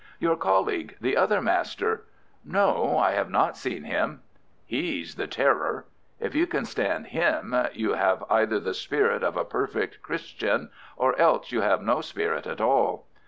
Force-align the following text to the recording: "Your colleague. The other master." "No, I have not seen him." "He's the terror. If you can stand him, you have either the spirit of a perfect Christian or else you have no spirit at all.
"Your 0.17 0.35
colleague. 0.35 0.97
The 0.99 1.15
other 1.15 1.43
master." 1.43 2.05
"No, 2.43 2.97
I 2.97 3.11
have 3.11 3.29
not 3.29 3.55
seen 3.55 3.83
him." 3.83 4.23
"He's 4.65 5.13
the 5.13 5.27
terror. 5.27 5.85
If 6.19 6.33
you 6.33 6.47
can 6.47 6.65
stand 6.65 7.05
him, 7.05 7.55
you 7.73 7.93
have 7.93 8.23
either 8.27 8.59
the 8.59 8.73
spirit 8.73 9.21
of 9.21 9.37
a 9.37 9.45
perfect 9.45 10.01
Christian 10.01 10.71
or 10.97 11.15
else 11.19 11.51
you 11.51 11.61
have 11.61 11.83
no 11.83 12.01
spirit 12.01 12.47
at 12.47 12.59
all. 12.59 13.05